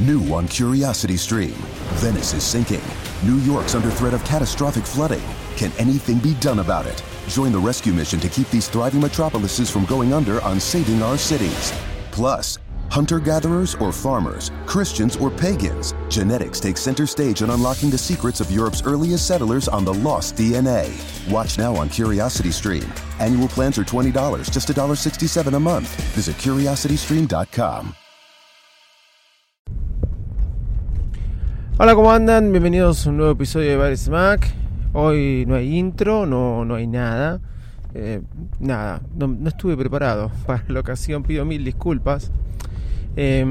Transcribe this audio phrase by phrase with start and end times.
[0.00, 1.54] New on Curiosity Stream.
[1.94, 2.82] Venice is sinking.
[3.24, 5.22] New York's under threat of catastrophic flooding.
[5.56, 7.02] Can anything be done about it?
[7.28, 11.16] Join the rescue mission to keep these thriving metropolises from going under on saving our
[11.16, 11.72] cities.
[12.10, 12.58] Plus,
[12.90, 18.42] hunter gatherers or farmers, Christians or pagans, genetics takes center stage in unlocking the secrets
[18.42, 20.92] of Europe's earliest settlers on the lost DNA.
[21.32, 22.84] Watch now on Curiosity Stream.
[23.18, 24.12] Annual plans are $20,
[24.50, 25.88] just $1.67 a month.
[26.12, 27.96] Visit curiositystream.com.
[31.78, 32.52] Hola, ¿cómo andan?
[32.52, 34.48] Bienvenidos a un nuevo episodio de Bar Smack.
[34.94, 37.38] Hoy no hay intro, no, no hay nada.
[37.92, 38.22] Eh,
[38.60, 42.32] nada, no, estuve preparado para la ocasión, pido mil disculpas.
[43.14, 43.44] Eh,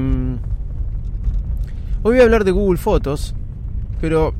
[2.02, 3.32] hoy voy a hablar de Google Fotos,
[4.00, 4.34] pero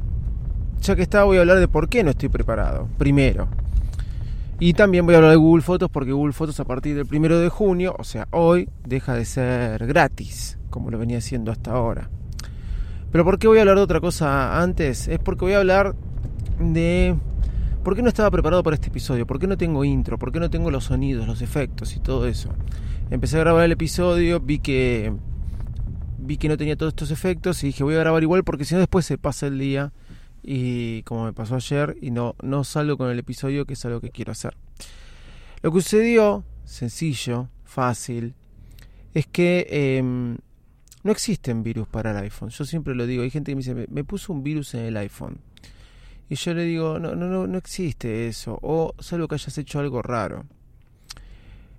[0.81, 3.47] ya que está voy a hablar de por qué no estoy preparado, primero.
[4.59, 7.39] Y también voy a hablar de Google Fotos porque Google Fotos a partir del primero
[7.39, 12.11] de junio, o sea, hoy, deja de ser gratis, como lo venía haciendo hasta ahora.
[13.11, 15.09] Pero ¿por qué voy a hablar de otra cosa antes?
[15.09, 15.95] Es porque voy a hablar
[16.59, 17.17] de
[17.83, 20.41] por qué no estaba preparado para este episodio, por qué no tengo intro, por qué
[20.41, 22.51] no tengo los sonidos, los efectos y todo eso.
[23.11, 25.13] Empecé a grabar el episodio, vi que
[26.19, 28.75] vi que no tenía todos estos efectos y dije voy a grabar igual porque si
[28.75, 29.93] no después se pasa el día
[30.43, 34.01] y como me pasó ayer y no no salgo con el episodio que es algo
[34.01, 34.57] que quiero hacer.
[35.63, 38.35] Lo que sucedió, sencillo, fácil,
[39.15, 40.37] es que eh,
[41.07, 42.51] no existen virus para el iPhone.
[42.51, 43.23] Yo siempre lo digo.
[43.23, 45.39] Hay gente que me dice, me, puso un virus en el iPhone.
[46.29, 48.59] Y yo le digo, no, no, no, no existe eso.
[48.63, 50.45] O salvo que hayas hecho algo raro.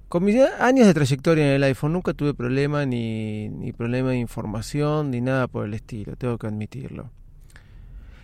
[0.07, 4.17] Con mis años de trayectoria en el iPhone nunca tuve problema ni, ni problema de
[4.17, 6.15] información ni nada por el estilo.
[6.15, 7.11] Tengo que admitirlo.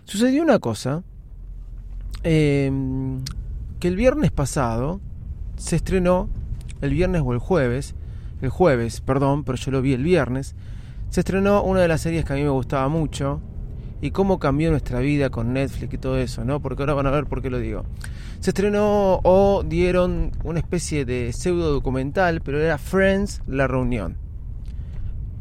[0.05, 1.03] Sucedió una cosa.
[2.23, 2.71] Eh,
[3.81, 5.01] que el viernes pasado
[5.57, 6.29] se estrenó,
[6.79, 7.95] el viernes o el jueves,
[8.41, 10.55] el jueves, perdón, pero yo lo vi el viernes,
[11.13, 13.39] se estrenó una de las series que a mí me gustaba mucho
[14.01, 16.59] y cómo cambió nuestra vida con Netflix y todo eso, ¿no?
[16.59, 17.85] Porque ahora van a ver por qué lo digo.
[18.39, 24.17] Se estrenó o dieron una especie de pseudo documental, pero era Friends, la reunión.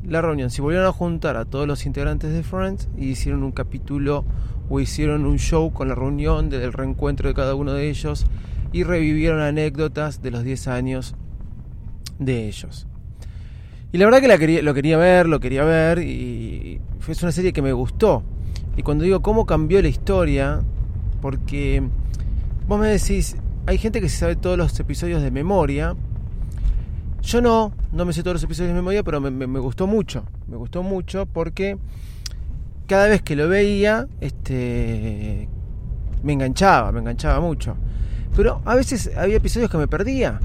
[0.06, 3.52] La reunión, se volvieron a juntar a todos los integrantes de Friends y hicieron un
[3.52, 4.26] capítulo
[4.68, 8.26] o hicieron un show con la reunión del reencuentro de cada uno de ellos
[8.72, 11.14] y revivieron anécdotas de los 10 años
[12.18, 12.86] de ellos.
[13.92, 17.32] Y la verdad que la quería, lo quería ver, lo quería ver y fue una
[17.32, 18.22] serie que me gustó.
[18.76, 20.62] Y cuando digo cómo cambió la historia,
[21.20, 21.82] porque
[22.66, 23.36] vos me decís,
[23.66, 25.94] hay gente que se sabe todos los episodios de memoria.
[27.20, 30.24] Yo no, no me sé todos los episodios de memoria, pero me, me gustó mucho.
[30.48, 31.76] Me gustó mucho porque
[32.86, 35.48] cada vez que lo veía, este,
[36.22, 37.76] me enganchaba, me enganchaba mucho.
[38.34, 40.40] Pero a veces había episodios que me perdía.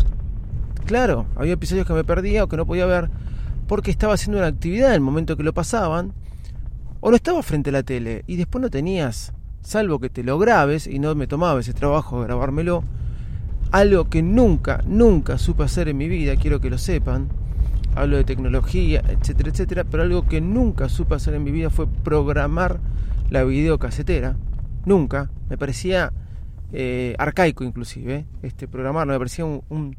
[0.85, 3.09] Claro, había episodios que me perdía o que no podía ver
[3.67, 6.13] porque estaba haciendo una actividad en el momento que lo pasaban,
[7.00, 10.39] o no estaba frente a la tele y después no tenías, salvo que te lo
[10.39, 12.83] grabes y no me tomaba ese trabajo de grabármelo,
[13.72, 17.27] algo que nunca, nunca supe hacer en mi vida, quiero que lo sepan,
[17.95, 21.88] hablo de tecnología, etcétera, etcétera, pero algo que nunca supe hacer en mi vida fue
[21.88, 22.79] programar
[23.29, 24.38] la videocasetera,
[24.85, 26.13] nunca, me parecía
[26.72, 29.97] eh, arcaico inclusive, este programar, me parecía un, un,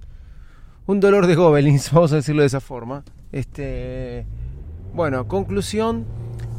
[0.88, 3.04] un dolor de gobelins, vamos a decirlo de esa forma.
[3.30, 4.24] Este,
[4.94, 6.06] bueno, conclusión,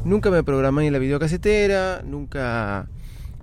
[0.04, 2.88] nunca me programé en la videocasetera, nunca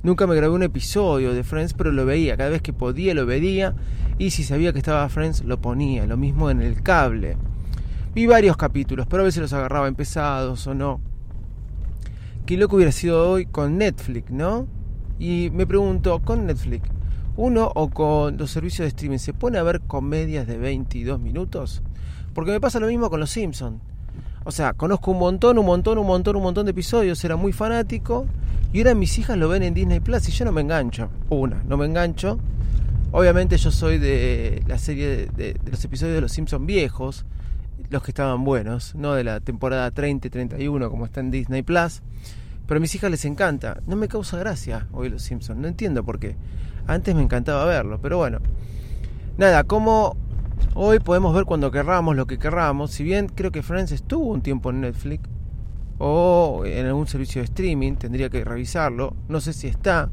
[0.01, 3.25] nunca me grabé un episodio de Friends, pero lo veía, cada vez que podía lo
[3.25, 3.75] veía
[4.17, 7.35] y si sabía que estaba Friends lo ponía, lo mismo en el cable.
[8.15, 11.01] Vi varios capítulos, pero a veces los agarraba empezados o no.
[12.45, 14.67] Qué loco hubiera sido hoy con Netflix, ¿no?
[15.19, 16.87] Y me pregunto, con Netflix,
[17.37, 21.83] uno o con los servicios de streaming, ¿se pone a ver comedias de 22 minutos?
[22.33, 23.79] Porque me pasa lo mismo con los Simpsons.
[24.43, 27.53] O sea, conozco un montón, un montón, un montón, un montón de episodios, era muy
[27.53, 28.25] fanático.
[28.73, 31.09] Y ahora mis hijas lo ven en Disney Plus y yo no me engancho.
[31.29, 32.39] Una, no me engancho.
[33.11, 37.25] Obviamente yo soy de la serie de, de, los episodios de los Simpsons viejos,
[37.89, 41.61] los que estaban buenos, no de la temporada 30 y 31 como está en Disney
[41.61, 42.01] Plus.
[42.67, 43.81] Pero a mis hijas les encanta.
[43.85, 46.35] No me causa gracia hoy los Simpsons, no entiendo por qué.
[46.87, 48.39] Antes me encantaba verlo, pero bueno.
[49.37, 50.17] Nada, como
[50.79, 52.91] Hoy podemos ver cuando querramos lo que querramos.
[52.91, 55.27] Si bien creo que Friends estuvo un tiempo en Netflix
[55.97, 59.15] o en algún servicio de streaming, tendría que revisarlo.
[59.27, 60.11] No sé si está.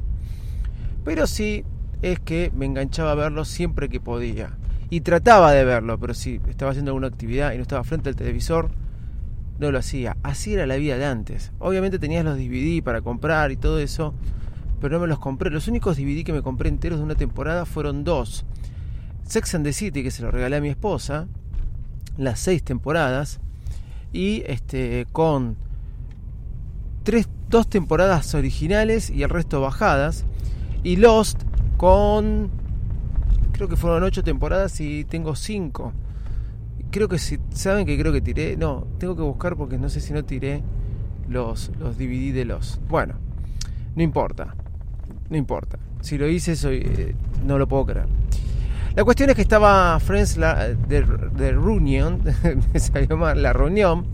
[1.05, 1.65] Pero sí
[2.00, 4.56] es que me enganchaba a verlo siempre que podía.
[4.88, 8.17] Y trataba de verlo, pero si estaba haciendo alguna actividad y no estaba frente al
[8.17, 8.71] televisor,
[9.59, 10.17] no lo hacía.
[10.23, 11.53] Así era la vida de antes.
[11.59, 14.15] Obviamente tenías los DVD para comprar y todo eso,
[14.84, 15.48] pero no me los compré.
[15.48, 18.44] Los únicos DVD que me compré enteros de una temporada fueron dos
[19.22, 21.26] Sex and the City, que se lo regalé a mi esposa,
[22.19, 23.40] las seis temporadas,
[24.12, 25.56] y este con
[27.02, 30.26] tres, dos temporadas originales y el resto bajadas.
[30.82, 31.40] Y Lost
[31.78, 32.50] con...
[33.52, 35.94] Creo que fueron ocho temporadas y tengo cinco.
[36.90, 37.38] Creo que si...
[37.54, 38.58] ¿Saben que creo que tiré?
[38.58, 40.62] No, tengo que buscar porque no sé si no tiré
[41.26, 42.82] los, los DVD de Lost.
[42.87, 43.14] Bueno,
[43.96, 44.54] no importa.
[45.31, 45.79] No importa.
[46.00, 48.06] Si lo hice, soy, eh, no lo puedo creer.
[48.94, 52.21] La cuestión es que estaba Friends la, de, de Reunion,
[52.73, 54.06] me salió mal, la reunión,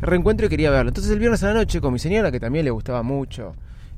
[0.00, 0.90] reencuentro y quería verlo.
[0.90, 3.54] Entonces el viernes a la noche con mi señora, que también le gustaba mucho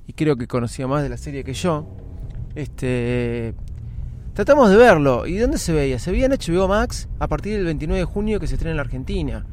[0.07, 1.87] y creo que conocía más de la serie que yo,
[2.55, 3.55] este,
[4.35, 5.27] tratamos de verlo.
[5.27, 5.99] ¿Y dónde se veía?
[5.99, 8.77] Se veía en HBO Max a partir del 29 de junio que se estrena en
[8.77, 9.45] la Argentina.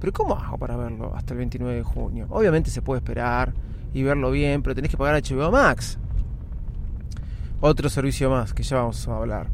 [0.00, 2.26] Pero ¿cómo hago para verlo hasta el 29 de junio?
[2.30, 3.52] Obviamente se puede esperar
[3.92, 5.98] y verlo bien, pero tenés que pagar HBO Max.
[7.60, 9.48] Otro servicio más que ya vamos a hablar.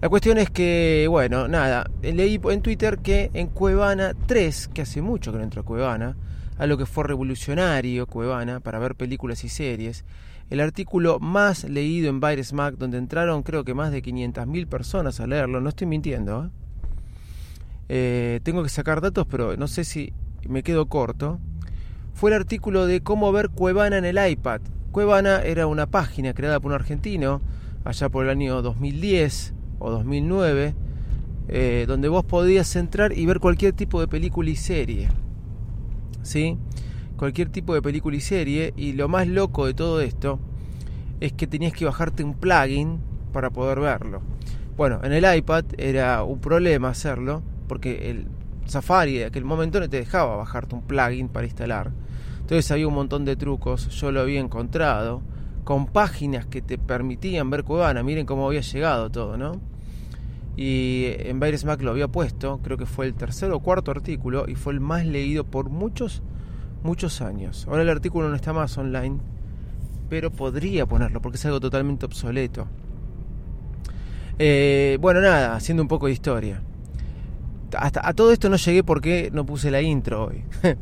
[0.00, 5.02] La cuestión es que, bueno, nada, leí en Twitter que en Cuevana 3, que hace
[5.02, 6.16] mucho que no entró a Cuevana,
[6.58, 10.04] a lo que fue revolucionario Cuevana para ver películas y series,
[10.50, 15.20] el artículo más leído en Virus Mac, donde entraron creo que más de 500.000 personas
[15.20, 16.50] a leerlo, no estoy mintiendo, ¿eh?
[17.88, 20.12] Eh, tengo que sacar datos, pero no sé si
[20.48, 21.38] me quedo corto,
[22.14, 24.62] fue el artículo de cómo ver Cuevana en el iPad.
[24.92, 27.40] Cuevana era una página creada por un argentino
[27.82, 30.74] allá por el año 2010 o 2009,
[31.48, 35.08] eh, donde vos podías entrar y ver cualquier tipo de película y serie.
[36.22, 36.58] ¿Sí?
[37.16, 38.74] Cualquier tipo de película y serie.
[38.76, 40.38] Y lo más loco de todo esto
[41.20, 43.00] es que tenías que bajarte un plugin
[43.32, 44.20] para poder verlo.
[44.76, 48.28] Bueno, en el iPad era un problema hacerlo, porque el
[48.66, 51.92] Safari de aquel momento no te dejaba bajarte un plugin para instalar.
[52.42, 55.22] Entonces había un montón de trucos, yo lo había encontrado,
[55.64, 59.60] con páginas que te permitían ver Cuevana, miren cómo había llegado todo, ¿no?
[60.56, 64.44] Y en Virus Mac lo había puesto, creo que fue el tercer o cuarto artículo
[64.48, 66.22] y fue el más leído por muchos,
[66.82, 67.66] muchos años.
[67.68, 69.18] Ahora el artículo no está más online,
[70.10, 72.66] pero podría ponerlo porque es algo totalmente obsoleto.
[74.38, 76.60] Eh, bueno, nada, haciendo un poco de historia.
[77.78, 80.44] Hasta a todo esto no llegué porque no puse la intro hoy.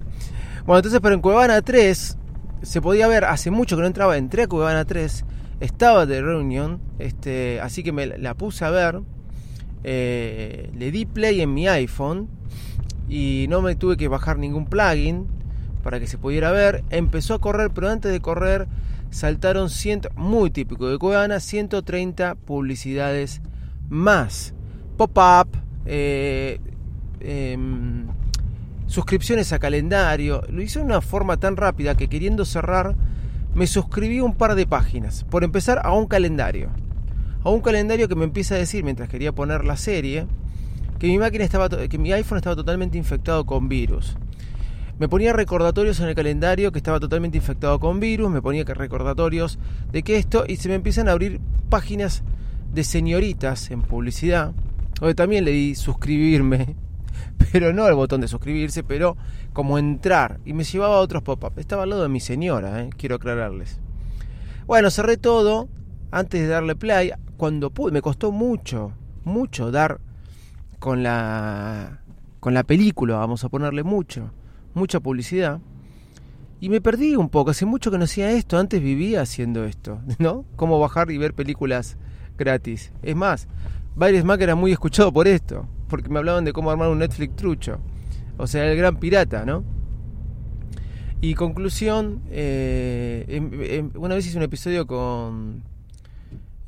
[0.66, 2.18] bueno, entonces, pero en Cuevana 3
[2.62, 5.24] se podía ver, hace mucho que no entraba, entré a Cuevana 3,
[5.60, 9.00] estaba de reunión, este, así que me la puse a ver
[9.82, 12.28] eh, le di play en mi iPhone
[13.08, 15.26] y no me tuve que bajar ningún plugin
[15.82, 16.84] para que se pudiera ver.
[16.90, 18.68] Empezó a correr, pero antes de correr
[19.10, 23.40] saltaron, ciento, muy típico de Cuevana, 130 publicidades
[23.88, 24.54] más.
[24.96, 25.48] Pop-up,
[25.86, 26.60] eh,
[27.20, 28.06] em,
[28.90, 30.42] suscripciones a calendario.
[30.50, 32.96] Lo hice de una forma tan rápida que queriendo cerrar
[33.54, 35.25] me suscribí un par de páginas.
[35.25, 36.70] Por empezar a un calendario
[37.42, 40.26] a un calendario que me empieza a decir mientras quería poner la serie
[40.98, 44.16] que mi máquina estaba que mi iPhone estaba totalmente infectado con virus.
[44.98, 49.58] Me ponía recordatorios en el calendario que estaba totalmente infectado con virus, me ponía recordatorios
[49.90, 51.40] de que esto y se me empiezan a abrir
[51.70, 52.22] páginas
[52.75, 54.52] de señoritas en publicidad,
[55.00, 56.76] donde también le di suscribirme,
[57.52, 59.17] pero no el botón de suscribirse, pero
[59.52, 61.58] como entrar y me llevaba a otros pop-up.
[61.58, 62.90] Estaba al lado de mi señora, ¿eh?
[62.96, 63.81] quiero aclararles.
[64.67, 65.69] Bueno, cerré todo
[66.11, 68.93] antes de darle play cuando pude, me costó mucho,
[69.25, 70.00] mucho dar
[70.78, 72.00] con la
[72.40, 74.32] con la película, vamos a ponerle mucho,
[74.75, 75.61] mucha publicidad.
[76.58, 80.00] Y me perdí un poco, hace mucho que no hacía esto, antes vivía haciendo esto,
[80.19, 80.44] ¿no?
[80.56, 81.96] Cómo bajar y ver películas
[82.36, 82.93] gratis.
[83.03, 83.46] Es más,
[83.94, 87.37] Baires Mac era muy escuchado por esto, porque me hablaban de cómo armar un Netflix
[87.37, 87.79] trucho.
[88.39, 89.63] O sea, el gran pirata, ¿no?
[91.20, 95.63] Y conclusión, eh, una vez hice un episodio con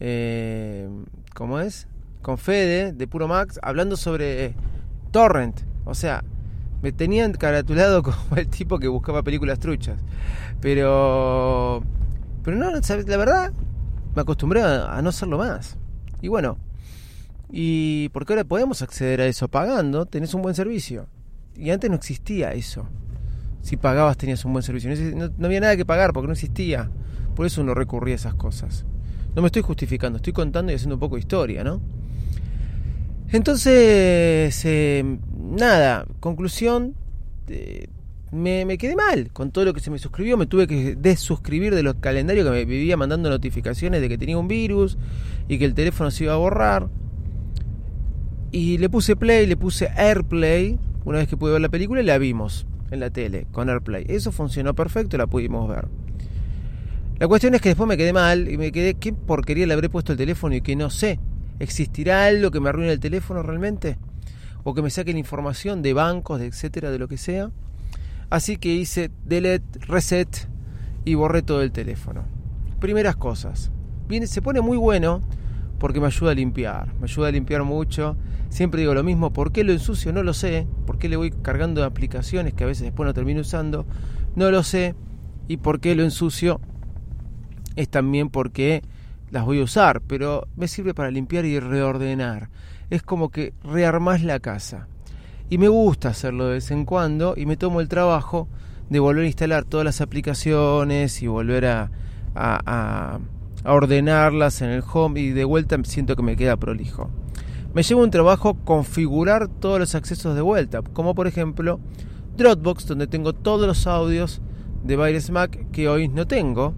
[0.04, 0.88] eh,
[1.32, 1.86] ¿cómo es?
[2.22, 4.56] Con Fede, de Puro Max, hablando sobre
[5.12, 5.60] Torrent.
[5.84, 6.24] O sea,
[6.82, 10.00] me tenían caratulado como el tipo que buscaba películas truchas.
[10.60, 11.84] Pero,
[12.42, 13.06] pero no, ¿sabes?
[13.06, 13.52] la verdad,
[14.16, 15.78] me acostumbré a, no hacerlo más.
[16.20, 16.58] Y bueno,
[17.54, 21.06] y porque ahora podemos acceder a eso pagando, tenés un buen servicio.
[21.54, 22.88] Y antes no existía eso.
[23.60, 24.90] Si pagabas tenías un buen servicio.
[25.14, 26.90] No, había nada que pagar porque no existía.
[27.36, 28.86] Por eso uno recurría a esas cosas.
[29.36, 31.82] No me estoy justificando, estoy contando y haciendo un poco de historia, ¿no?
[33.30, 36.94] Entonces, eh, nada, conclusión,
[37.48, 37.86] eh,
[38.30, 41.74] me, me, quedé mal con todo lo que se me suscribió, me tuve que desuscribir
[41.74, 44.98] de los calendarios que me vivía mandando notificaciones de que tenía un virus
[45.48, 46.88] y que el teléfono se iba a borrar.
[48.52, 52.18] Y le puse play, le puse AirPlay, una vez que pude ver la película la
[52.18, 54.04] vimos en la tele con AirPlay.
[54.08, 55.88] Eso funcionó perfecto, la pudimos ver.
[57.18, 59.88] La cuestión es que después me quedé mal y me quedé, ¿qué porquería le habré
[59.88, 61.18] puesto el teléfono y que no sé?
[61.60, 63.96] ¿Existirá algo que me arruine el teléfono realmente?
[64.64, 67.50] ¿O que me saque la información de bancos, de etcétera, de lo que sea?
[68.28, 70.48] Así que hice delete, reset
[71.04, 72.24] y borré todo el teléfono.
[72.80, 73.70] Primeras cosas.
[74.08, 75.22] Viene, se pone muy bueno
[75.78, 78.16] porque me ayuda a limpiar, me ayuda a limpiar mucho.
[78.52, 80.12] Siempre digo lo mismo, ¿por qué lo ensucio?
[80.12, 80.66] No lo sé.
[80.84, 83.86] ¿Por qué le voy cargando aplicaciones que a veces después no termino usando?
[84.36, 84.94] No lo sé.
[85.48, 86.60] ¿Y por qué lo ensucio?
[87.76, 88.82] Es también porque
[89.30, 92.50] las voy a usar, pero me sirve para limpiar y reordenar.
[92.90, 94.86] Es como que rearmás la casa.
[95.48, 98.48] Y me gusta hacerlo de vez en cuando y me tomo el trabajo
[98.90, 101.90] de volver a instalar todas las aplicaciones y volver a,
[102.34, 103.18] a,
[103.64, 107.10] ordenarlas en el home y de vuelta siento que me queda prolijo.
[107.74, 111.80] Me lleva un trabajo configurar todos los accesos de vuelta, como por ejemplo
[112.36, 114.40] Dropbox, donde tengo todos los audios
[114.84, 116.74] de Virus Mac que hoy no tengo.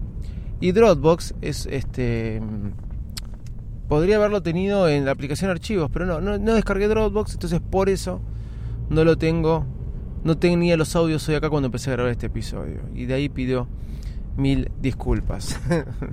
[0.61, 2.41] Y Dropbox es este.
[3.89, 7.89] Podría haberlo tenido en la aplicación archivos, pero no, no, no descargué Dropbox, entonces por
[7.89, 8.21] eso
[8.89, 9.65] no lo tengo
[10.25, 12.81] no tenía los audios hoy acá cuando empecé a grabar este episodio.
[12.95, 13.67] Y de ahí pido
[14.35, 15.59] mil disculpas.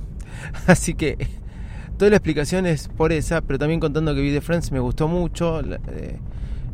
[0.66, 1.16] Así que
[1.96, 5.08] toda la explicación es por esa, pero también contando que vi de Friends me gustó
[5.08, 5.60] mucho.
[5.60, 6.18] Eh,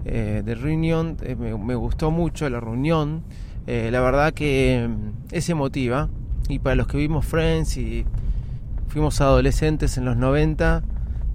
[0.05, 3.23] eh, de Reunion eh, me, gustó mucho la reunión.
[3.67, 6.09] la verdad que mm, es emotiva.
[6.49, 8.07] Y para los que vimos Friends y
[8.89, 10.83] fuimos adolescentes en los 90,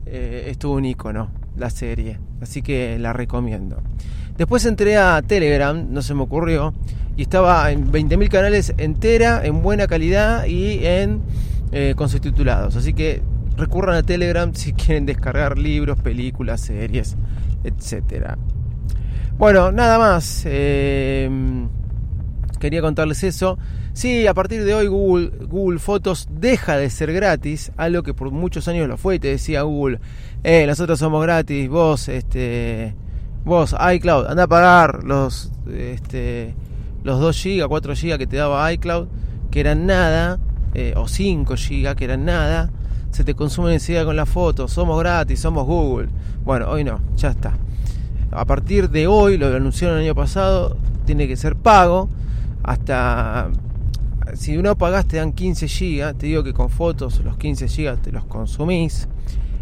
[0.05, 2.19] estuvo un icono la serie.
[2.41, 3.81] Así que la recomiendo.
[4.37, 6.73] Después entré a Telegram, no se me ocurrió,
[7.15, 11.21] y estaba en 20.000 canales entera, en buena calidad y en
[11.71, 12.75] eh, con subtitulados.
[12.75, 13.21] Así que
[13.57, 17.15] recurran a Telegram si quieren descargar libros, películas, series,
[17.63, 18.37] etcétera.
[19.37, 20.43] Bueno, nada más.
[20.45, 21.67] Em,
[22.59, 23.57] quería contarles eso.
[23.93, 28.31] Sí, a partir de hoy Google, Google Fotos deja de ser gratis, algo que por
[28.31, 29.19] muchos años lo fue.
[29.19, 29.99] Te decía Google,
[30.43, 32.95] eh, nosotros somos gratis, vos, este,
[33.43, 36.55] vos, iCloud, anda a pagar los, este,
[37.03, 39.07] los 2 GB, 4 GB que te daba iCloud,
[39.51, 40.39] que eran nada,
[40.73, 42.71] eh, o 5 GB que eran nada,
[43.13, 46.09] se te consumen enseguida con la foto, somos gratis, somos Google.
[46.43, 47.53] Bueno, hoy no, ya está.
[48.31, 52.09] A partir de hoy, lo anunciaron el año pasado, tiene que ser pago.
[52.63, 53.49] Hasta
[54.33, 58.01] si uno pagas te dan 15 GB, te digo que con fotos los 15 GB
[58.01, 59.07] te los consumís.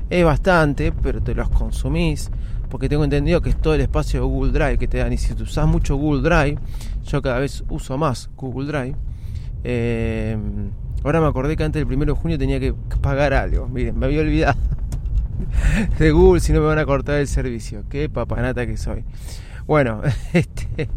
[0.09, 2.31] Es bastante, pero te los consumís
[2.69, 5.11] porque tengo entendido que es todo el espacio de Google Drive que te dan.
[5.11, 6.57] Y si usas mucho Google Drive,
[7.05, 8.95] yo cada vez uso más Google Drive.
[9.65, 10.37] Eh,
[11.03, 13.67] ahora me acordé que antes del 1 de junio tenía que pagar algo.
[13.67, 14.59] Miren, me había olvidado
[15.99, 17.83] de Google si no me van a cortar el servicio.
[17.89, 19.03] Qué papanata que soy.
[19.65, 20.01] Bueno,
[20.33, 20.89] este.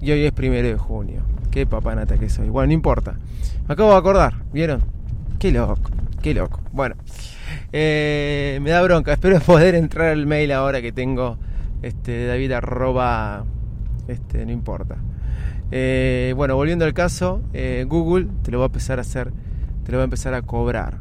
[0.00, 1.22] Y hoy es primero de junio.
[1.50, 2.48] Qué papanata que soy.
[2.48, 3.16] Bueno, no importa.
[3.66, 4.82] Me acabo de acordar, ¿vieron?
[5.38, 5.90] Qué loco,
[6.22, 6.60] qué loco.
[6.72, 6.96] Bueno.
[7.72, 11.38] Eh, me da bronca, espero poder entrar al mail ahora que tengo
[11.82, 13.44] este, David arroba,
[14.08, 14.96] este, no importa.
[15.70, 19.32] Eh, bueno, volviendo al caso, eh, Google te lo va a empezar a hacer,
[19.84, 21.00] te lo va a empezar a cobrar.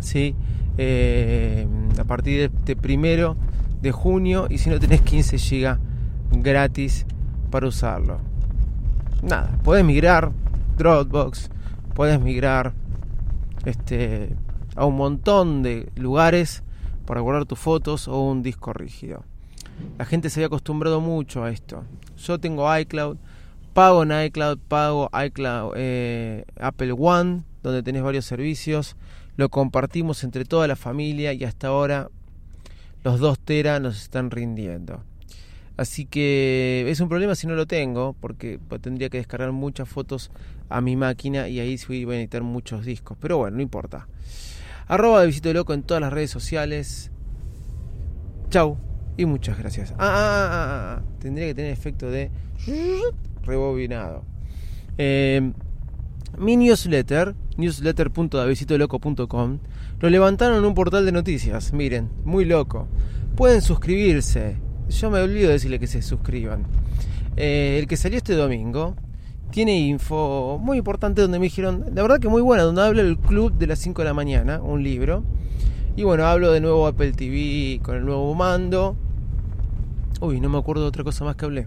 [0.00, 0.34] ¿sí?
[0.80, 3.36] a partir de este primero
[3.82, 5.76] de junio y si no tenés 15 GB
[6.40, 7.04] gratis
[7.50, 8.18] para usarlo.
[9.22, 10.30] Nada, puedes migrar
[10.76, 11.50] Dropbox,
[11.94, 12.72] puedes migrar
[13.64, 14.36] este
[14.76, 16.62] a un montón de lugares
[17.04, 19.24] para guardar tus fotos o un disco rígido.
[19.98, 21.82] La gente se había acostumbrado mucho a esto.
[22.16, 23.16] Yo tengo iCloud,
[23.74, 28.96] pago en iCloud, pago iCloud eh, Apple One, donde tenés varios servicios.
[29.36, 32.10] Lo compartimos entre toda la familia y hasta ahora
[33.04, 35.04] los 2 teras nos están rindiendo.
[35.76, 40.32] Así que es un problema si no lo tengo, porque tendría que descargar muchas fotos
[40.68, 43.16] a mi máquina y ahí voy a necesitar muchos discos.
[43.20, 44.08] Pero bueno, no importa.
[44.88, 47.12] Arroba de Visito Loco en todas las redes sociales.
[48.50, 48.76] Chau
[49.16, 49.92] y muchas gracias.
[49.92, 52.30] Ah, ah, ah, ah tendría que tener efecto de
[53.48, 54.22] rebobinado.
[54.96, 55.52] Eh,
[56.38, 59.58] mi newsletter, newsletter.davisitoloco.com,
[60.00, 61.72] lo levantaron en un portal de noticias.
[61.72, 62.86] Miren, muy loco.
[63.34, 64.58] Pueden suscribirse.
[64.88, 66.66] Yo me olvido de decirle que se suscriban.
[67.36, 68.96] el que salió este domingo
[69.50, 73.18] tiene info muy importante donde me dijeron, la verdad que muy buena, donde habla el
[73.18, 75.24] club de las 5 de la mañana, un libro.
[75.96, 78.96] Y bueno, hablo de nuevo Apple TV con el nuevo mando.
[80.20, 81.66] Uy, no me acuerdo de otra cosa más que hablé.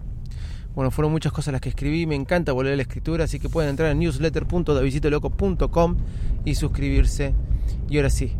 [0.74, 3.48] Bueno, fueron muchas cosas las que escribí, me encanta volver a la escritura, así que
[3.48, 5.96] pueden entrar en newsletter.davisitoloco.com
[6.44, 7.34] y suscribirse.
[7.88, 8.32] Y ahora sí.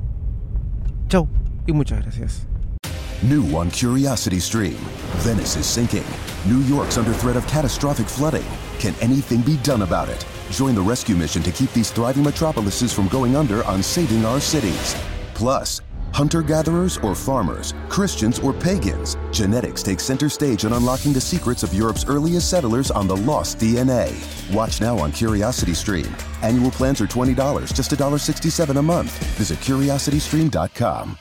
[1.08, 1.28] Chau
[1.66, 2.46] y muchas gracias.
[3.22, 4.76] New on Curiosity Stream.
[5.18, 6.04] Venice is sinking.
[6.46, 8.44] New York's under threat of catastrophic flooding.
[8.80, 10.26] Can anything be done about it?
[10.50, 14.40] Join the rescue mission to keep these thriving metropolises from going under on Saving Our
[14.40, 14.96] Cities.
[15.34, 15.80] Plus,
[16.12, 21.62] Hunter gatherers or farmers, Christians or pagans, genetics takes center stage in unlocking the secrets
[21.62, 24.12] of Europe's earliest settlers on the lost DNA.
[24.52, 26.14] Watch now on Curiosity Stream.
[26.42, 29.12] Annual plans are $20, just $1.67 a month.
[29.36, 31.18] Visit curiositystream.com.